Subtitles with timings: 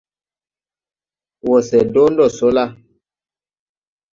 [1.47, 2.63] Wɔ se dɔɔ no sɔ la?